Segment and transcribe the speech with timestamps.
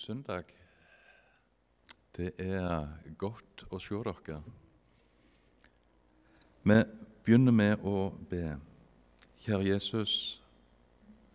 [0.00, 0.44] søndag.
[2.16, 4.40] Det er godt å se dere.
[6.64, 6.78] Vi
[7.24, 8.56] begynner med å be.
[9.44, 10.14] Kjære Jesus,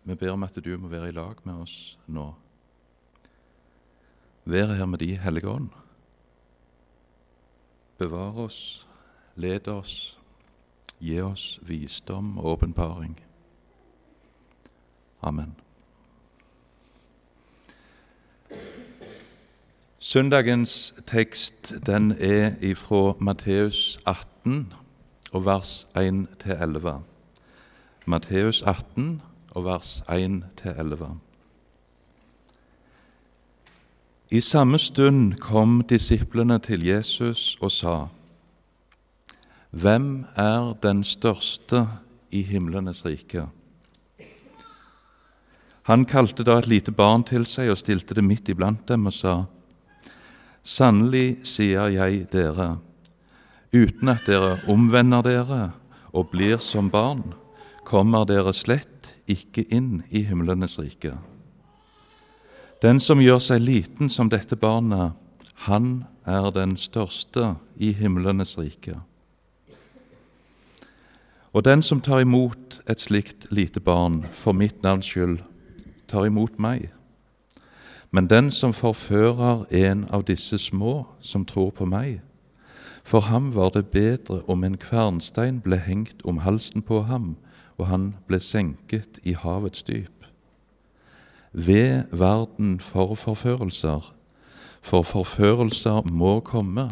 [0.06, 1.76] vi ber om at du må være i lag med oss
[2.06, 2.26] nå.
[4.46, 5.70] Vær her med De hellige ånd.
[7.98, 8.86] Bevar oss,
[9.34, 10.18] led oss,
[11.00, 13.16] gi oss visdom og åpenbaring.
[15.22, 15.65] Amen.
[20.06, 24.72] Søndagens tekst den er ifra Matteus 18
[25.32, 26.92] og vers 1-11.
[28.06, 31.08] Matteus 18 og vers 1-11.
[34.30, 38.06] I samme stund kom disiplene til Jesus og sa:"
[39.70, 41.88] Hvem er den største
[42.30, 43.48] i himlenes rike?
[45.82, 49.12] Han kalte da et lite barn til seg og stilte det midt iblant dem og
[49.12, 49.44] sa:"
[50.66, 52.80] Sannelig sier jeg dere,
[53.70, 55.60] uten at dere omvender dere
[56.10, 57.36] og blir som barn,
[57.86, 61.14] kommer dere slett ikke inn i himlenes rike.
[62.82, 65.14] Den som gjør seg liten som dette barnet,
[65.70, 68.98] han er den største i himlenes rike.
[71.54, 75.38] Og den som tar imot et slikt lite barn for mitt navns skyld,
[76.10, 76.90] tar imot meg.
[78.10, 82.20] Men den som forfører en av disse små som tror på meg,
[83.04, 87.36] for ham var det bedre om en kvernstein ble hengt om halsen på ham,
[87.78, 90.26] og han ble senket i havets dyp.
[91.52, 94.12] Ved verden for forførelser,
[94.82, 96.88] for forførelser må komme,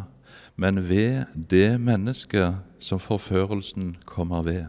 [0.56, 4.64] men ved det mennesket som forførelsen kommer ved.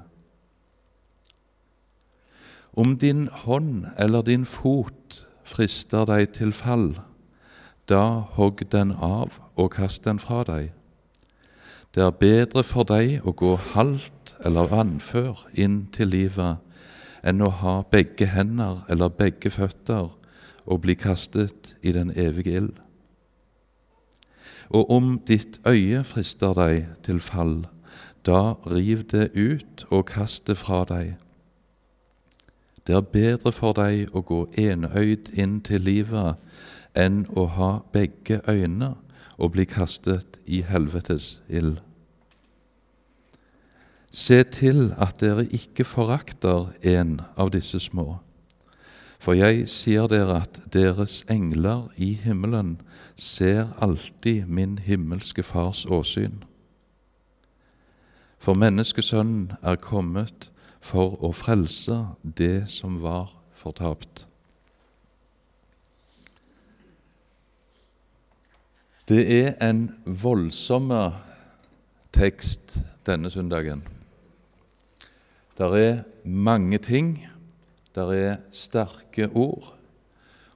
[2.74, 6.96] Om din hånd eller din fot frister deg til fall,
[7.90, 10.72] da hogg den av og kast den fra deg.
[11.96, 16.60] Det er bedre for deg å gå halvt eller vannfør inn til livet
[17.26, 20.10] enn å ha begge hender eller begge føtter
[20.66, 22.76] og bli kastet i den evige ild.
[24.70, 27.64] Og om ditt øye frister deg til fall,
[28.26, 31.16] da riv det ut og kast det fra deg.
[32.88, 36.38] Det er bedre for deg å gå enøyd inn til livet
[36.96, 38.94] enn å ha begge øyne
[39.38, 41.82] og bli kastet i helvetes ild.
[44.16, 48.22] Se til at dere ikke forakter en av disse små.
[49.20, 52.78] For jeg sier dere at deres engler i himmelen
[53.18, 56.44] ser alltid min himmelske Fars åsyn.
[58.40, 60.52] For menneskesønnen er kommet
[60.86, 64.26] for å frelse det som var fortapt.
[69.06, 70.90] Det er en voldsom
[72.16, 73.84] tekst denne søndagen.
[75.58, 77.28] Der er mange ting,
[77.96, 79.76] der er sterke ord,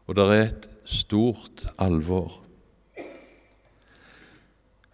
[0.07, 2.40] og der er et stort alvor.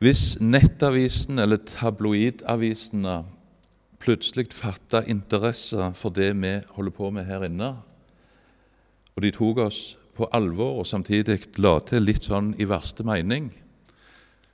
[0.03, 3.21] Hvis nettavisen eller tabloidavisene
[4.05, 7.73] plutselig fatta interesse for det vi holder på med her inne.
[9.15, 13.49] Og de tok oss på alvor og samtidig la til litt sånn i verste mening.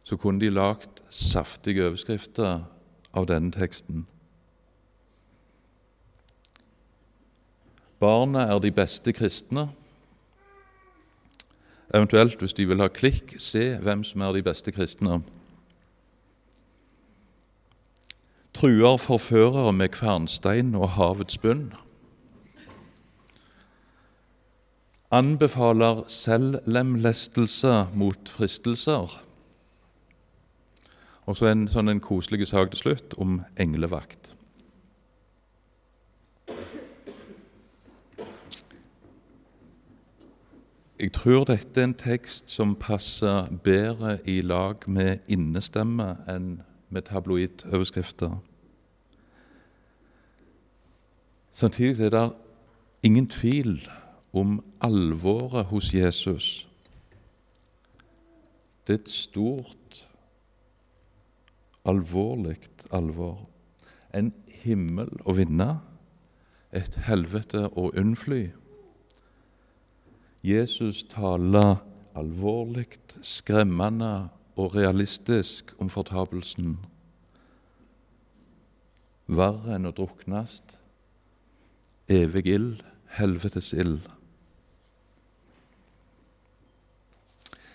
[0.08, 2.64] Så kunne de lagd saftige overskrifter
[3.14, 4.06] av denne teksten.
[8.02, 9.68] Barna er de beste kristne.
[11.94, 15.20] Eventuelt, hvis de vil ha klikk, se hvem som er de beste kristne
[18.62, 21.72] truer forførere med kvernstein og havets bunn.
[25.12, 29.16] Anbefaler selvlemlestelse mot fristelser.
[31.26, 34.36] Og så en sånn en koselig sak til slutt om englevakt.
[41.02, 46.60] Jeg tror dette er en tekst som passer bedre i lag med innestemme enn
[46.94, 48.38] med tabloidoverskrifter.
[51.52, 52.34] Samtidig er det
[53.04, 53.90] ingen tvil
[54.34, 56.68] om alvoret hos Jesus.
[58.88, 60.08] Det er et stort,
[61.86, 62.58] alvorlig
[62.92, 63.50] alvor.
[64.14, 64.34] En
[64.64, 65.80] himmel å vinne,
[66.72, 68.46] et helvete å unnfly.
[70.44, 71.82] Jesus taler
[72.16, 72.88] alvorlig,
[73.22, 76.78] skremmende og realistisk om fortapelsen.
[79.28, 80.62] Verre enn å druknes
[82.12, 82.82] evig ild,
[83.18, 84.02] helvetes ild.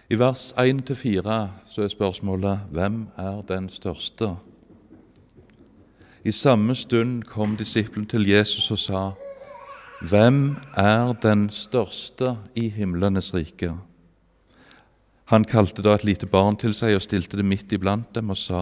[0.06, 1.36] I vers 1-4
[1.66, 4.36] så er spørsmålet hvem er den største?
[6.24, 9.02] I samme stund kom disippelen til Jesus og sa,
[10.02, 13.72] Hvem er den største i himlenes rike?
[15.24, 18.38] Han kalte da et lite barn til seg og stilte det midt iblant dem og
[18.38, 18.60] sa,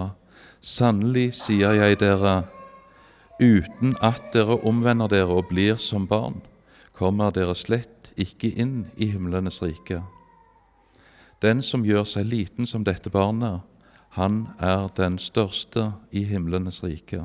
[0.60, 2.44] Sannelig sier jeg dere,
[3.40, 6.40] uten at dere omvender dere og blir som barn,
[6.94, 10.02] kommer dere slett ikke inn i himlenes rike.
[11.42, 13.62] Den som gjør seg liten som dette barnet,
[14.14, 17.24] han er den største i himlenes rike.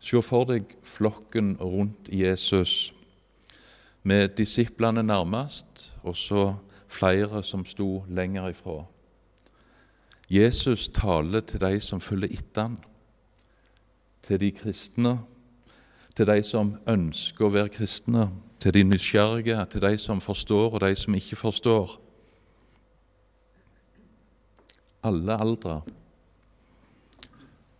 [0.00, 2.94] Se for deg flokken rundt Jesus,
[4.06, 6.54] med disiplene nærmest, og så
[6.88, 8.84] flere som sto lenger ifra.
[10.30, 12.78] Jesus taler til de som følger etter ham,
[14.22, 15.18] til de kristne,
[16.16, 18.30] til de som ønsker å være kristne,
[18.60, 22.00] til de nysgjerrige, til de som forstår, og de som ikke forstår.
[25.06, 25.80] Alle aldre.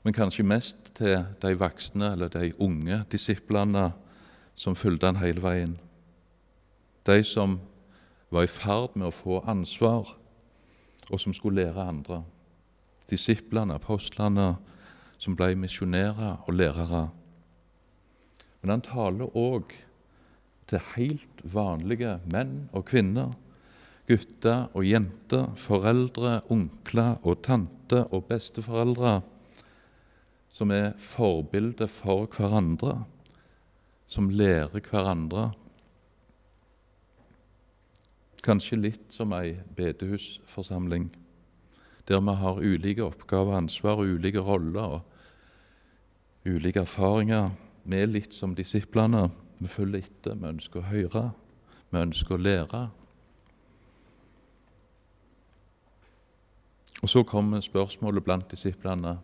[0.04, 3.88] Men kanskje mest til de voksne eller de unge disiplene
[4.54, 5.75] som fulgte han hele veien.
[7.06, 7.58] De som
[8.31, 10.14] var i ferd med å få ansvar,
[11.10, 12.22] og som skulle lære andre.
[13.10, 14.56] Disiplene, apostlene,
[15.18, 17.06] som ble misjonærer og lærere.
[18.60, 19.74] Men han taler òg
[20.66, 23.34] til helt vanlige menn og kvinner,
[24.06, 29.20] gutter og jenter, foreldre, onkler og tanter og besteforeldre,
[30.50, 33.00] som er forbilder for hverandre,
[34.06, 35.50] som lærer hverandre.
[38.46, 41.10] Kanskje litt som ei bedehusforsamling,
[42.08, 45.00] der vi har ulike oppgaver, og ansvar ulike roller og
[46.46, 47.50] ulike erfaringer.
[47.84, 49.30] Vi er litt som disiplene.
[49.58, 51.24] Vi følger etter, vi ønsker å høre,
[51.90, 52.82] vi ønsker å lære.
[57.02, 59.18] Og Så kommer spørsmålet blant disiplene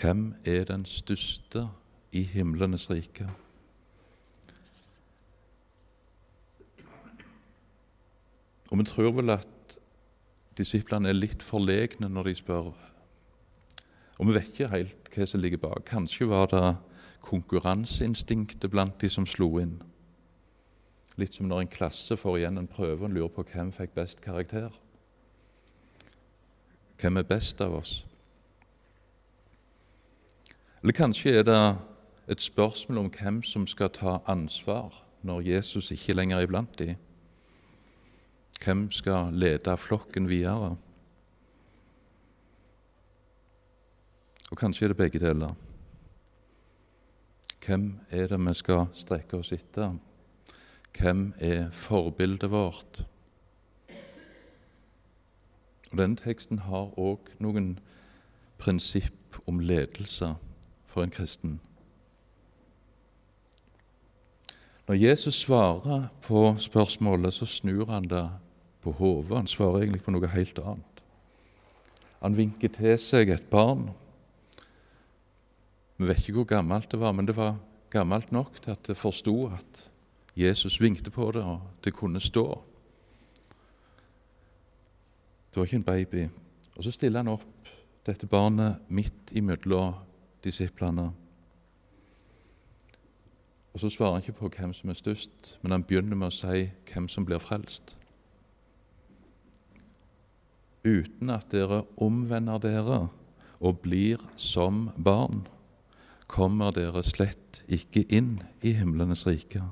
[0.00, 1.66] hvem er den største
[2.12, 3.28] i himlenes rike?
[8.70, 9.59] Og Vi tror vel at
[10.60, 12.70] disiplene er litt forlegne når de spør.
[14.20, 15.84] Og vi vet ikke helt hva som ligger bak.
[15.88, 16.64] Kanskje var det
[17.24, 19.78] konkurranseinstinktet blant de som slo inn.
[21.20, 24.22] Litt som når en klasse får igjen en prøve og lurer på hvem fikk best
[24.24, 24.70] karakter.
[27.00, 28.00] Hvem er best av oss?
[30.82, 31.60] Eller kanskje er det
[32.28, 36.96] et spørsmål om hvem som skal ta ansvar når Jesus ikke lenger er iblant dem.
[38.64, 40.76] Hvem skal lede flokken videre?
[44.50, 45.54] Og kanskje er det begge deler.
[47.66, 49.94] Hvem er det vi skal strekke oss etter?
[50.98, 53.04] Hvem er forbildet vårt?
[55.90, 57.78] Og Denne teksten har òg noen
[58.58, 60.34] prinsipp om ledelse
[60.86, 61.60] for en kristen.
[64.88, 68.28] Når Jesus svarer på spørsmålet, så snur han det
[68.82, 69.36] på hodet.
[69.36, 71.02] Han svarer egentlig på noe helt annet.
[72.20, 73.88] Han vinker til seg et barn
[76.00, 77.58] vi vet ikke hvor gammelt det var, men det var
[77.92, 79.90] gammelt nok til at det forsto at
[80.36, 82.62] Jesus vinkte på det, og det kunne stå.
[85.50, 86.28] Det var ikke en baby.
[86.76, 87.68] Og Så stiller han opp
[88.06, 89.94] dette barnet midt imellom
[90.44, 91.10] disiplene.
[93.74, 96.30] Og Så svarer han ikke på hvem som er størst, men han begynner med å
[96.30, 97.98] si hvem som blir frelst.
[100.84, 103.00] Uten at dere omvender dere
[103.60, 105.44] og blir som barn
[106.30, 109.62] kommer dere slett ikke inn i himlenes rike.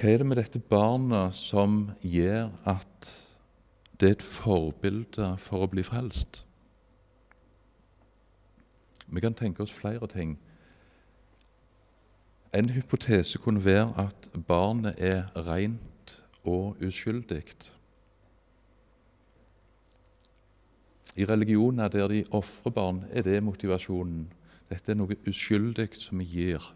[0.00, 3.08] Hva er det med dette barnet som gjør at
[4.00, 6.42] det er et forbilde for å bli frelst?
[9.10, 10.38] Vi kan tenke oss flere ting.
[12.54, 17.44] En hypotese kunne være at barnet er rent og uskyldig.
[21.16, 24.32] I religioner der de ofrer barn, er det motivasjonen.
[24.70, 26.66] Dette er noe uskyldig som vi gir.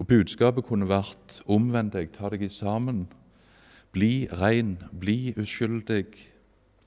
[0.00, 3.04] Og Budskapet kunne vært omvend deg, ta deg sammen.
[3.92, 6.06] Bli rein, bli uskyldig,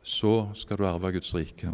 [0.02, 1.74] så skal du arve Guds rike.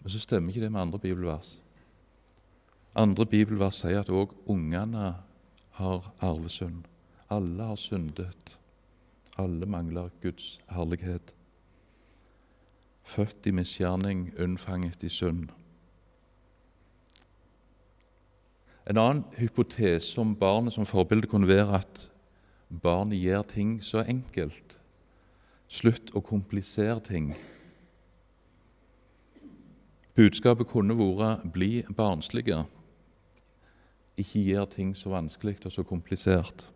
[0.00, 1.62] Men så stemmer ikke det med andre bibelvers.
[2.94, 5.14] Andre bibelvers sier at òg ungene
[5.78, 6.84] har arvesynd.
[7.30, 8.58] Alle har syndet.
[9.38, 11.34] Alle mangler Guds herlighet.
[13.08, 15.48] født i misgjerning, unnfanget i synd.
[18.90, 22.10] En annen hypotese om barnet som forbilde kunne være at
[22.82, 24.76] barnet gjør ting så enkelt.
[25.68, 27.34] Slutt å komplisere ting.
[30.18, 32.64] Budskapet kunne vært 'bli barnslige'.
[34.16, 36.72] Ikke gjør ting så vanskelig og så komplisert.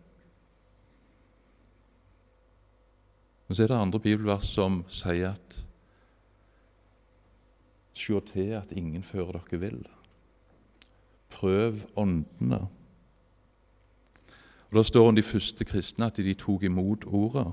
[3.49, 5.66] Men så er det andre bibelvers som sier at
[7.92, 9.87] Se til at ingen fører dere vill.
[11.30, 12.61] Prøv åndene.
[14.70, 17.52] Og Da står om de første kristne at de tok imot ordet.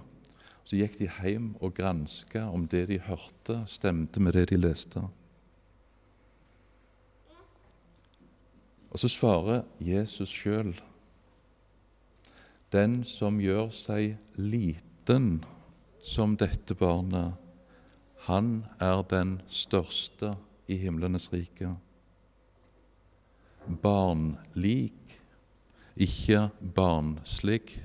[0.63, 5.01] Så gikk de hjem og granska om det de hørte, stemte med det de leste.
[8.89, 10.73] Og så svarer Jesus sjøl
[12.73, 15.39] Den som gjør seg liten
[16.05, 17.33] som dette barnet,
[18.27, 20.35] han er den største
[20.69, 21.71] i himlenes rike.
[23.81, 25.17] Barnlik,
[25.97, 27.81] ikke barnslig.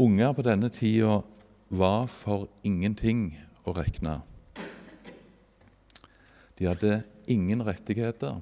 [0.00, 1.20] Unger på denne tida
[1.68, 3.34] var for ingenting
[3.66, 4.20] å regne.
[6.60, 8.40] De hadde ingen rettigheter.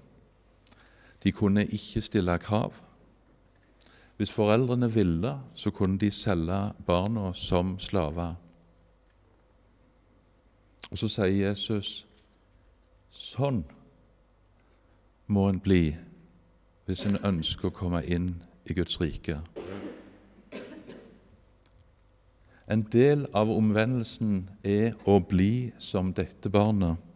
[1.22, 2.74] De kunne ikke stille krav.
[4.16, 8.34] Hvis foreldrene ville, så kunne de selge barna som slaver.
[10.90, 12.06] Og så sier Jesus
[13.14, 13.62] sånn
[15.26, 15.92] må en bli
[16.88, 18.32] hvis en ønsker å komme inn
[18.66, 19.38] i Guds rike.
[22.68, 27.07] En del av omvendelsen er å bli som dette barnet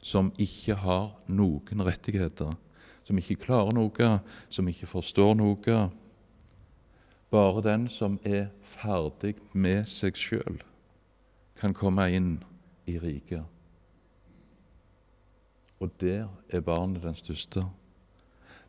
[0.00, 2.52] som ikke har noen rettigheter,
[3.04, 4.10] som ikke klarer noe,
[4.48, 5.78] som ikke forstår noe.
[7.30, 10.62] Bare den som er ferdig med seg sjøl,
[11.58, 12.36] kan komme inn
[12.88, 13.44] i riket.
[15.78, 17.62] Og der er barnet den største.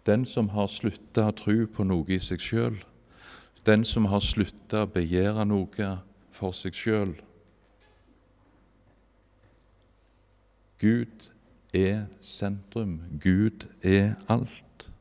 [0.06, 2.78] Den som har slutta å tro på noe i seg sjøl,
[3.66, 5.90] den som har slutta å begjære noe
[6.34, 7.16] for seg sjøl,
[10.80, 11.32] Gud
[11.74, 13.02] er sentrum.
[13.24, 14.92] Gud er alt.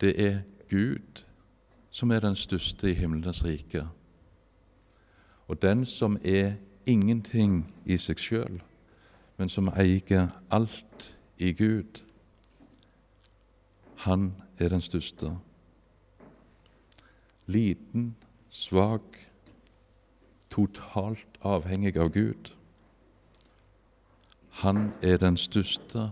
[0.00, 0.40] Det er
[0.70, 1.24] Gud
[1.90, 3.86] som er den største i himlenes rike.
[5.48, 6.52] Og den som er
[6.86, 8.56] ingenting i seg sjøl,
[9.38, 11.06] men som eier alt
[11.38, 12.02] i Gud,
[14.02, 15.36] han er den største.
[17.46, 18.16] Liten,
[18.50, 19.20] svak,
[20.50, 22.50] totalt avhengig av Gud.
[24.54, 26.10] Han er den største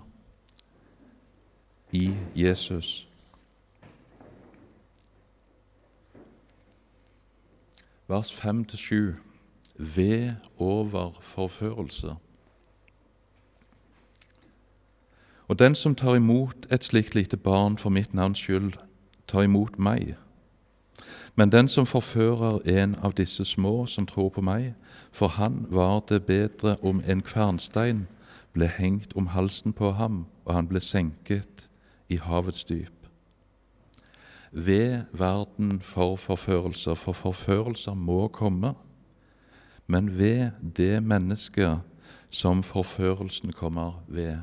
[1.92, 3.08] i Jesus.
[8.08, 8.94] Vers 5-7
[9.78, 12.14] ved over forførelse.
[15.49, 18.72] Og den som tar imot et slikt lite barn for mitt navns skyld,
[19.28, 20.16] tar imot meg.
[21.34, 24.75] Men den som forfører en av disse små som tror på meg,
[25.12, 28.06] for han var det bedre om en kvernstein
[28.52, 31.68] ble hengt om halsen på ham, og han ble senket
[32.12, 33.09] i havets dyp.
[34.52, 38.75] Ved verden for forførelser, for forførelser må komme,
[39.87, 41.80] men ved det mennesket
[42.30, 44.37] som forførelsen kommer ved.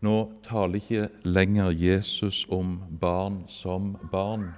[0.00, 0.14] Nå
[0.46, 4.52] taler ikke lenger Jesus om barn som barn,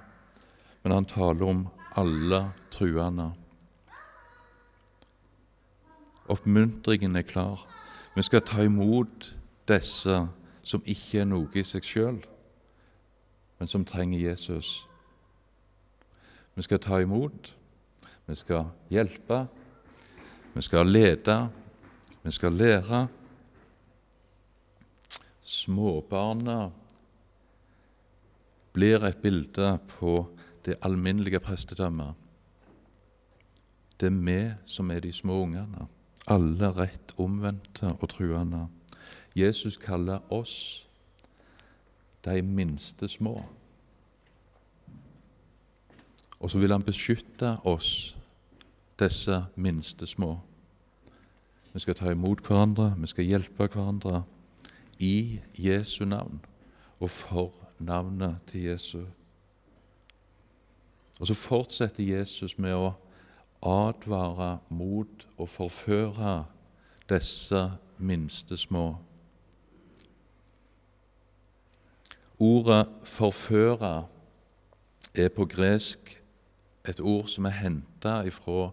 [0.83, 1.67] men han taler om
[1.97, 3.31] alle truende.
[6.29, 7.67] Oppmuntringen er klar.
[8.15, 9.35] Vi skal ta imot
[9.67, 10.27] disse
[10.63, 12.19] som ikke er noe i seg sjøl,
[13.59, 14.83] men som trenger Jesus.
[16.55, 17.53] Vi skal ta imot,
[18.27, 19.45] vi skal hjelpe,
[20.53, 21.37] vi skal lede,
[22.23, 23.07] vi skal lære.
[25.41, 26.69] Småbarna
[28.73, 30.27] blir et bilde på
[30.65, 32.13] det alminnelige prestedømmet.
[33.99, 35.87] Det er vi som er de små ungene
[36.27, 38.67] alle rett omvendte og truende.
[39.35, 40.87] Jesus kaller oss
[42.25, 43.41] de minste små.
[46.39, 48.17] Og så vil han beskytte oss,
[48.99, 50.39] disse minste små.
[51.73, 54.23] Vi skal ta imot hverandre, vi skal hjelpe hverandre
[54.99, 56.41] i Jesu navn
[56.99, 59.07] og for navnet til Jesus.
[61.19, 62.93] Og så fortsetter Jesus med å
[63.61, 66.45] advare mot å forføre
[67.09, 68.95] disse minste små.
[72.39, 74.07] Ordet 'forføre'
[75.13, 76.23] er på gresk
[76.87, 78.71] et ord som er henta ifra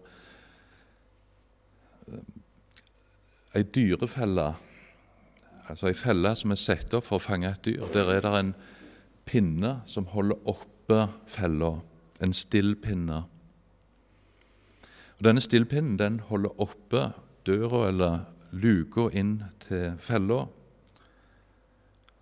[3.55, 4.53] ei dyrefelle,
[5.69, 7.85] altså ei felle som er satt opp for å fange et dyr.
[7.93, 8.53] Der er det en
[9.25, 11.75] pinne som holder oppe fella,
[12.21, 13.23] en stillpinne.
[15.19, 17.09] Og Denne stillpinnen den holder oppe
[17.43, 18.19] døra eller
[18.55, 20.45] luka inn til fella.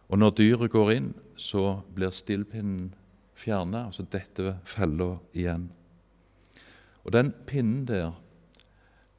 [0.10, 2.96] Og når dyret går inn, så blir stillpinnen
[3.38, 5.70] fjerna, og så detter fella igjen.
[7.06, 8.16] Og den pinnen der,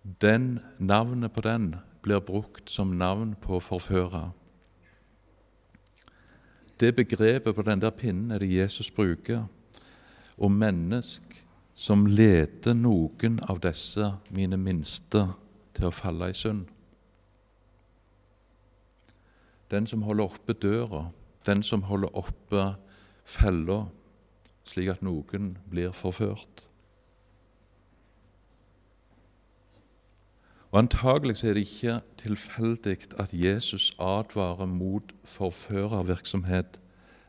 [0.02, 4.32] den navnet på den blir brukt som navn på forfører.
[6.80, 9.46] Det begrepet på den der pinnen er det Jesus bruker
[10.38, 11.44] om mennesk
[11.78, 15.20] som leder noen av disse mine minste
[15.76, 16.64] til å falle i synd.
[19.70, 21.04] Den som holder oppe døra,
[21.46, 22.64] den som holder oppe
[23.28, 23.84] fella,
[24.66, 26.64] slik at noen blir forført.
[30.72, 36.80] Og Antagelig er det ikke tilfeldig at Jesus advarer mot forførervirksomhet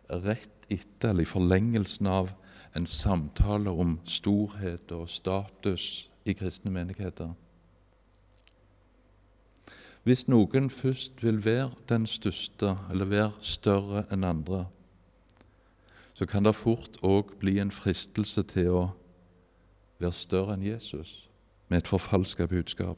[0.10, 2.34] rett etter eller i forlengelsen av
[2.76, 7.34] en samtale om storhet og status i kristne menigheter.
[10.04, 14.66] Hvis noen først vil være den største eller være større enn andre,
[16.14, 18.84] så kan det fort òg bli en fristelse til å
[20.00, 21.30] være større enn Jesus
[21.70, 22.98] med et forfalska budskap.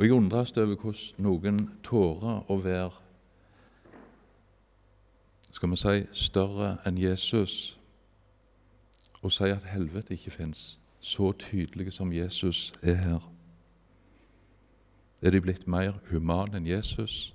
[0.00, 2.90] Og Jeg undres over hvordan noen tårer å være
[5.52, 7.56] skal vi si, større enn Jesus
[9.20, 13.26] og si at helvete ikke fins, så tydelige som Jesus er her.
[15.20, 17.34] Er de blitt mer humane enn Jesus?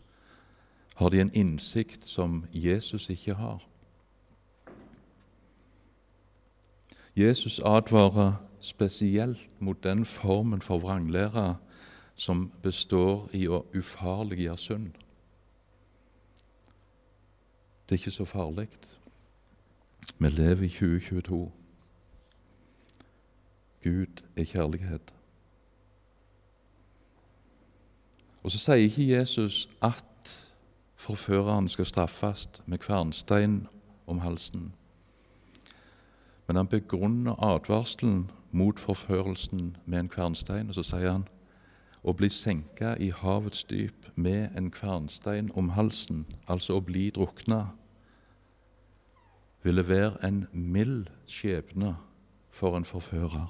[0.95, 3.61] Har de en innsikt som Jesus ikke har?
[7.16, 11.59] Jesus advarer spesielt mot den formen for vranglære
[12.15, 14.91] som består i å ufarliggjøre synd.
[17.85, 18.69] Det er ikke så farlig.
[20.17, 21.51] Vi lever i 2022.
[23.83, 25.13] Gud er kjærlighet.
[28.43, 30.49] Og Så sier ikke Jesus at
[30.95, 33.67] forføreren skal straffes med kvernstein
[34.07, 34.73] om halsen.
[36.47, 41.27] Men han begrunner advarselen mot forførelsen med en kvernstein, og så sier han
[42.05, 47.74] å bli senka i havets dyp med en kvernstein om halsen, altså å bli drukna,
[49.65, 51.96] ville være en mild skjebne
[52.53, 53.48] for en forfører.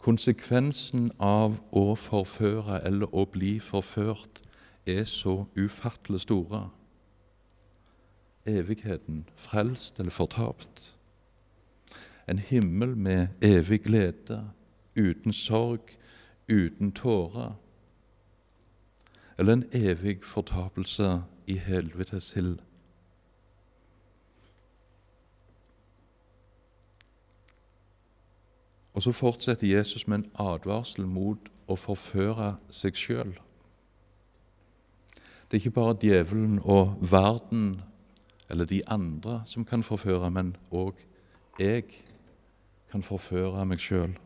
[0.00, 4.40] Konsekvensen av å forføre eller å bli forført
[4.88, 6.70] er så ufattelig store.
[8.48, 10.86] Evigheten, frelst eller fortapt.
[12.24, 14.40] En himmel med evig glede,
[14.96, 15.96] uten sorg,
[16.48, 17.54] uten tårer.
[19.38, 22.58] Eller en evig fortapelse i helvetes hild.
[28.92, 33.36] Og så fortsetter Jesus med en advarsel mot å forføre seg sjøl.
[35.50, 37.80] Det er ikke bare djevelen og verden
[38.50, 40.98] eller de andre som kan forføre, men òg
[41.58, 41.84] jeg
[42.90, 44.18] kan forføre meg sjøl.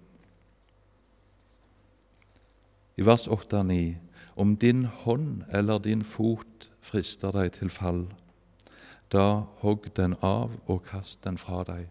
[2.97, 3.97] I vers 8-9.:
[4.37, 8.07] Om din hånd eller din fot frister deg til fall,
[9.11, 11.89] da hogg den av og kast den fra deg.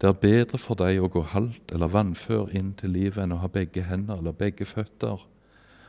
[0.00, 3.42] Det er bedre for deg å gå halvt eller vannfør inn til livet enn å
[3.44, 5.20] ha begge hender eller begge føtter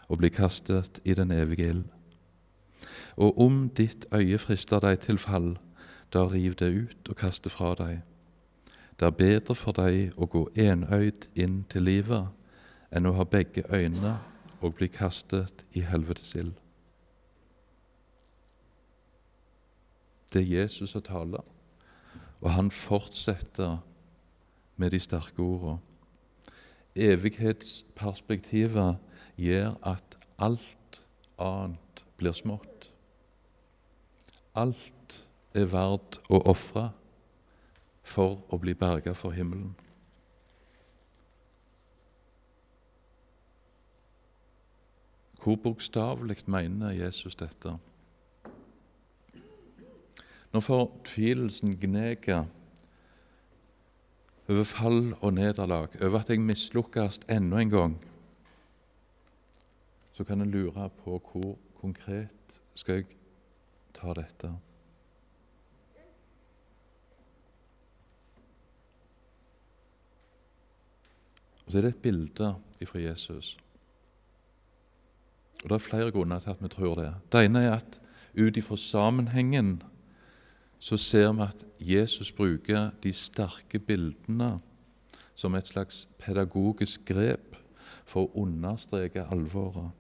[0.08, 1.88] og bli kastet i den evige ild.
[3.16, 5.56] Og om ditt øye frister deg til fall,
[6.14, 8.04] da riv det ut og kast det fra deg.
[9.00, 12.30] Det er bedre for deg å gå enøyd inn til livet
[12.94, 14.18] enn å ha begge øyne
[14.62, 16.54] og bli kastet i helvetes ild.
[20.34, 21.44] Det er Jesus som taler,
[22.42, 23.78] og han fortsetter
[24.78, 25.80] med de sterke ordene.
[26.96, 28.98] Evighetsperspektivet
[29.38, 31.04] gjør at alt
[31.42, 32.94] annet blir smått.
[34.56, 36.92] Alt er verdt å ofre
[38.04, 39.74] for å bli berga for himmelen.
[45.44, 47.78] Hvor bokstavelig mener Jesus dette?
[50.54, 52.46] Når fortvilelsen gneger
[54.50, 58.06] over fall og nederlag, over at jeg mislukkes enda en gang,
[60.14, 63.06] så kan en lure på hvor konkret skal jeg
[63.94, 64.54] ta dette.
[71.66, 73.58] Og Så er det et bilde fra Jesus.
[75.64, 77.14] Og Det er flere grunner til at vi tror det.
[77.32, 78.00] Det ene er at
[78.38, 79.82] ut ifra sammenhengen
[80.80, 84.60] så ser vi at Jesus bruker de sterke bildene
[85.36, 87.56] som et slags pedagogisk grep
[88.06, 89.92] for å understreke alvoret.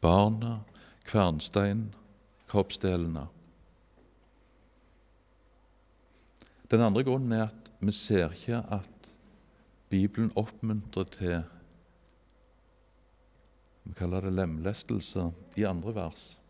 [0.00, 0.62] Barna,
[1.04, 1.90] kvernstein,
[2.48, 3.26] kroppsdelene.
[6.70, 9.10] Den andre grunnen er at vi ser ikke at
[9.92, 11.42] Bibelen oppmuntrer til
[13.84, 16.40] vi kaller det lemlestelse i andre vers.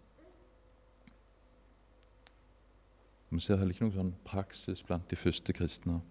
[3.31, 6.03] Vi ser heller ikke noen sånn praksis blant de første kristne.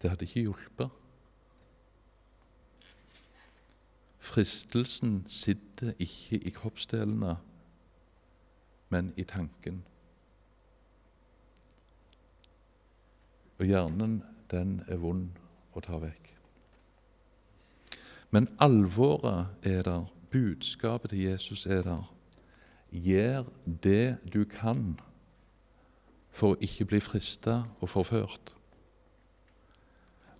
[0.00, 1.00] Det hadde ikke hjulpet.
[4.24, 7.36] Fristelsen sitter ikke i kroppsdelene,
[8.88, 9.82] men i tanken.
[13.60, 15.36] Og hjernen, den er vond
[15.76, 16.33] å ta vekk.
[18.34, 22.14] Men alvoret er der, budskapet til Jesus er der.
[22.90, 23.44] Gjør
[23.82, 24.96] det du kan
[26.34, 28.50] for å ikke bli frista og forført.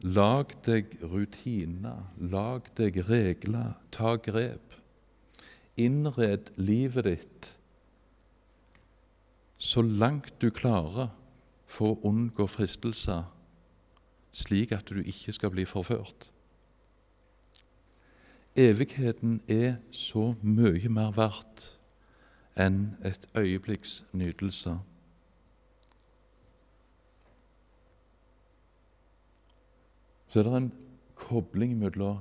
[0.02, 4.74] Lag deg rutiner, lag deg regler, ta grep.
[5.78, 7.50] Innred livet ditt
[9.59, 11.14] så langt du klarer
[11.70, 13.22] for å unngå fristelser,
[14.35, 16.33] slik at du ikke skal bli forført.
[18.56, 21.68] Evigheten er så mye mer verdt
[22.56, 24.78] enn et øyeblikks nytelse.
[30.34, 30.72] så er det en
[31.14, 32.18] kobling mellom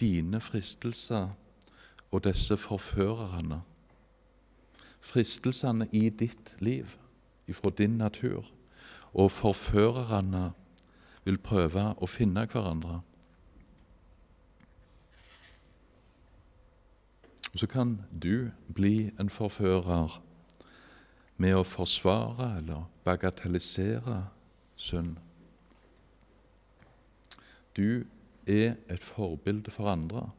[0.00, 1.28] dine fristelser
[2.10, 3.62] og disse forførerne.
[5.00, 6.86] Fristelsene i ditt liv,
[7.48, 8.44] ifra din natur,
[9.14, 10.50] og forførerne
[11.24, 13.00] vil prøve å finne hverandre.
[17.52, 20.22] Og Så kan du bli en forfører
[21.36, 24.22] med å forsvare eller bagatellisere
[24.76, 25.16] synd.
[27.76, 28.04] Du
[28.46, 30.30] er et forbilde for andre,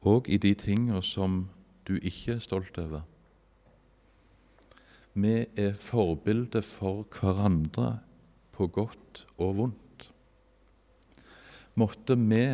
[0.00, 1.48] og i de tingene som
[1.88, 3.02] du ikke er stolt over.
[5.16, 7.98] Vi er forbilde for hverandre
[8.52, 10.08] på godt og vondt.
[11.74, 12.44] Måtte vi,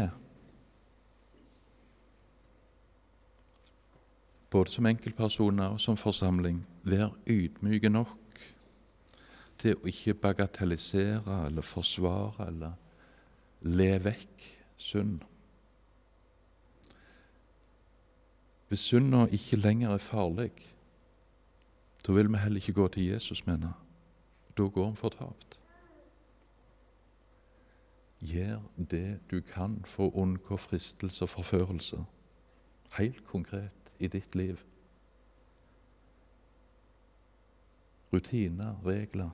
[4.52, 8.18] både som enkeltpersoner og som forsamling, være ydmyke nok
[9.58, 12.72] til å ikke bagatellisere eller forsvare eller
[13.62, 15.22] le vekk synd.
[18.68, 20.52] Hvis synda ikke lenger er farlig,
[22.06, 23.72] da vil vi heller ikke gå til Jesus, mener
[24.56, 25.60] Da går vi fortapt.
[28.20, 28.60] Gjør
[28.90, 32.04] det du kan for å unngå fristelse og forførelse,
[32.98, 34.58] helt konkret i ditt liv.
[38.12, 39.30] Rutiner, regler.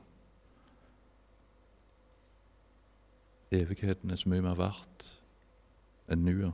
[3.51, 5.07] Evigheten er så mye mer verdt
[6.13, 6.53] enn nuet.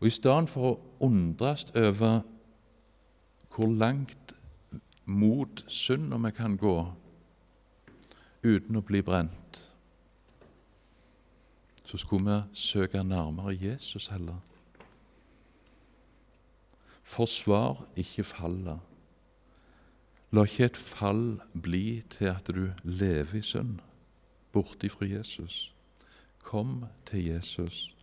[0.00, 2.22] Og I stedet for å undres over
[3.52, 4.32] hvor langt
[5.04, 6.76] mot synda vi kan gå
[8.42, 9.60] uten å bli brent,
[11.84, 14.40] så skulle vi søke nærmere Jesus heller.
[17.12, 18.80] Forsvar ikke fallet.
[20.32, 23.82] La ikke et fall bli til at du lever i synd,
[24.52, 25.74] borte fra Jesus.
[26.40, 27.96] Kom til Jesus.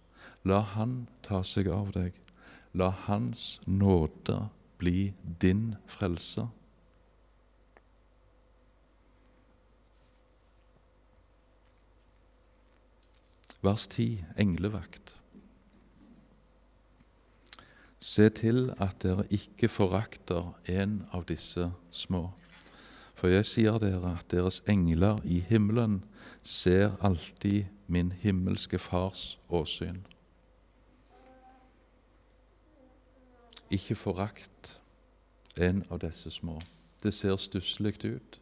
[0.45, 2.13] La Han ta seg av deg.
[2.77, 4.37] La Hans nåde
[4.77, 6.45] bli din frelse.
[13.65, 15.17] Vers 10, englevakt.
[18.09, 22.31] Se til at dere ikke forakter en av disse små.
[23.13, 25.99] For jeg sier dere at deres engler i himmelen
[26.41, 30.01] ser alltid min himmelske Fars åsyn.
[33.69, 34.79] Ikke forakt
[35.61, 36.57] en av disse små.
[37.03, 38.41] Det ser stusslig ut,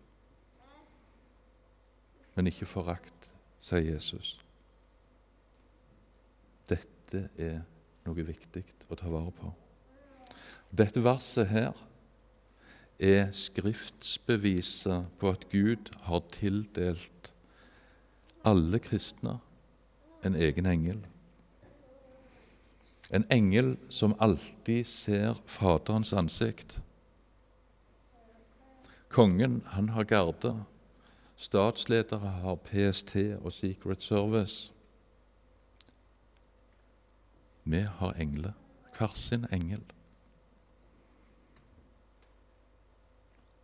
[2.35, 4.37] men ikke forakt, sier Jesus.
[6.69, 7.65] Dette er
[8.07, 9.51] noe viktig å ta vare på.
[10.71, 11.75] Dette verset her
[12.99, 17.31] er skriftsbeviset på at Gud har tildelt
[18.47, 19.37] alle kristne
[20.25, 21.03] en egen engel.
[23.11, 26.81] En engel som alltid ser Faderens ansikt.
[29.09, 30.55] Kongen han har garde.
[31.37, 34.73] Statsledere har PST og Secret Service.
[37.67, 38.51] Vi har engler.
[38.97, 39.83] Hver sin engel.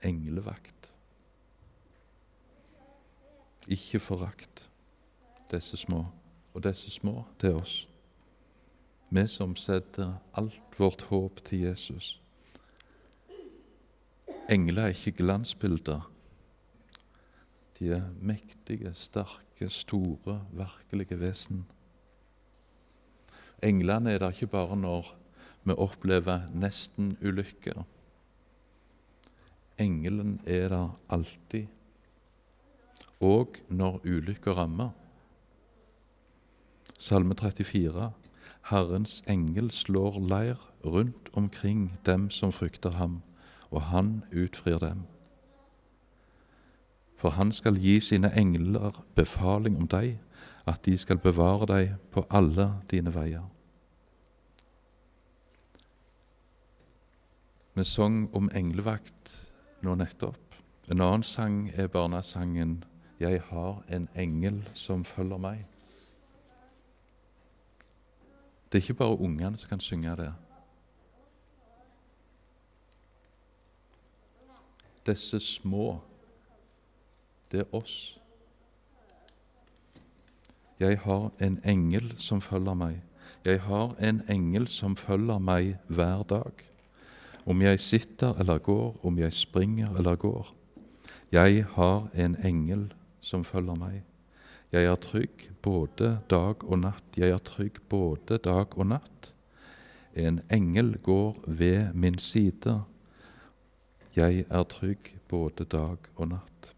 [0.04, 0.94] Englevakt.
[3.68, 4.70] Ikke forakt
[5.52, 6.06] disse små.
[6.54, 7.88] Og disse små, er oss.
[9.10, 12.20] Vi som setter alt vårt håp til Jesus.
[14.50, 16.12] Engler er ikke glansbilder.
[17.80, 21.66] De er mektige, sterke, store, virkelige vesen.
[23.64, 25.14] Englene er der ikke bare når
[25.64, 27.86] vi opplever nesten-ulykker.
[29.80, 31.68] Engelen er der alltid,
[33.20, 34.90] og når ulykker rammer.
[37.00, 38.12] Salme 34.
[38.70, 43.22] Herrens engel slår leir rundt omkring dem som frykter ham,
[43.72, 45.04] og han utfrir dem.
[47.16, 50.20] For han skal gi sine engler befaling om deg,
[50.68, 53.53] at de skal bevare deg på alle dine veier.
[57.76, 59.50] Vi sang om englevakt
[59.82, 60.56] nå nettopp.
[60.92, 62.84] En annen sang er barnesangen
[63.20, 65.66] 'Jeg har en engel som følger meg'.
[68.72, 70.34] Det er ikke bare ungene som kan synge det.
[75.06, 76.00] Disse små,
[77.52, 78.20] det er oss.
[80.80, 83.02] Jeg har en engel som følger meg.
[83.46, 86.73] Jeg har en engel som følger meg hver dag.
[87.46, 90.54] Om jeg sitter eller går, om jeg springer eller går.
[91.32, 94.04] Jeg har en engel som følger meg.
[94.74, 97.18] Jeg er trygg både dag og natt.
[97.18, 99.32] Jeg er trygg både dag og natt.
[100.16, 102.80] En engel går ved min side.
[104.16, 106.74] Jeg er trygg både dag og natt.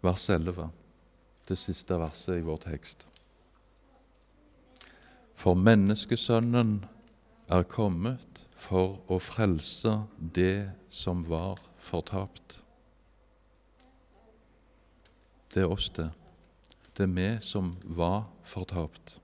[0.00, 0.70] Vers 11,
[1.48, 3.09] det siste verset i vår tekst.
[5.40, 6.82] For menneskesønnen
[7.48, 12.58] er kommet for å frelse det som var fortapt.
[15.54, 16.10] Det er oss, det.
[16.92, 19.16] Det er vi som var fortapt.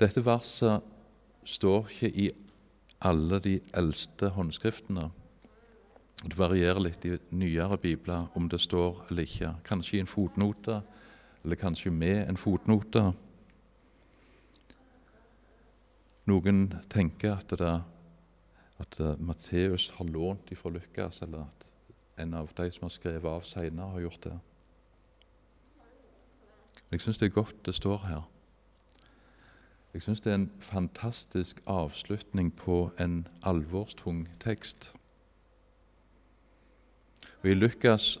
[0.00, 0.80] Dette verset
[1.44, 2.30] står ikke i
[3.04, 5.10] alle de eldste håndskriftene.
[6.24, 9.52] Det varierer litt i nyere bibler om det står eller ikke.
[9.68, 10.80] Kanskje i en fotnote,
[11.44, 13.12] eller kanskje med en fotnote.
[16.30, 17.72] Noen tenker at det
[18.82, 21.66] at uh, Matteus har lånt ifra Lukas, eller at
[22.22, 24.38] en av de som har skrevet av senere, har gjort det.
[26.90, 28.22] Jeg syns det er godt det står her.
[29.94, 34.92] Jeg syns det er en fantastisk avslutning på en alvorstung tekst.
[37.42, 38.18] Og I Lukas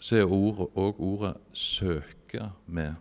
[0.00, 1.36] så er ordet òg ordet
[2.28, 2.94] 'søke' med.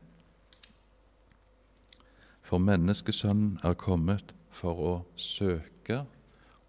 [2.42, 6.06] For menneskesønnen er kommet for å søke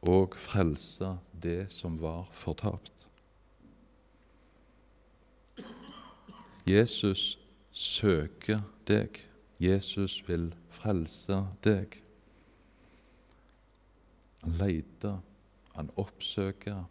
[0.03, 2.93] og frelse det som var fortapt.
[6.67, 7.39] Jesus
[7.71, 9.23] søker deg.
[9.61, 12.03] Jesus vil frelse deg.
[14.43, 15.19] Han leter,
[15.75, 16.85] han oppsøker,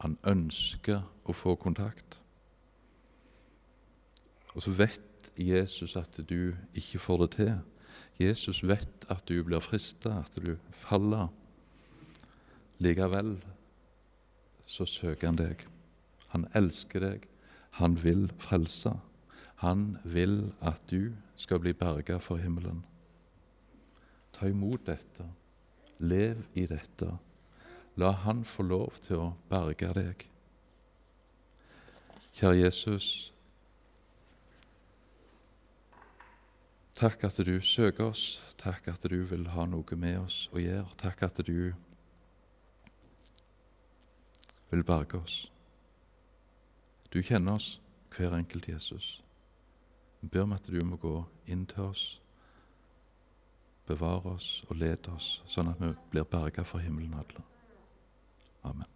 [0.00, 2.20] han ønsker å få kontakt.
[4.54, 7.54] Og så vet Jesus at du ikke får det til.
[8.20, 11.28] Jesus vet at du blir frista, at du faller.
[12.78, 13.36] Likevel
[14.66, 15.66] så søker han deg.
[16.34, 17.26] Han elsker deg.
[17.78, 18.94] Han vil frelse.
[19.62, 22.84] Han vil at du skal bli berga for himmelen.
[24.34, 25.26] Ta imot dette.
[25.98, 27.10] Lev i dette.
[27.96, 30.26] La Han få lov til å berge deg.
[32.34, 33.33] Kjære Jesus.
[36.94, 38.44] Takk at du søker oss.
[38.58, 40.86] Takk at du vil ha noe med oss å gjøre.
[40.96, 41.74] Takk at du
[44.70, 45.50] vil berge oss.
[47.10, 47.80] Du kjenner oss,
[48.14, 49.22] hver enkelt Jesus.
[50.20, 52.04] Vi ber om at du må gå inn til oss,
[53.86, 57.46] bevare oss og lede oss, sånn at vi blir berga for himmelen alle.
[58.64, 58.93] Amen.